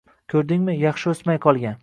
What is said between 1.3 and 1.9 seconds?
qolgan.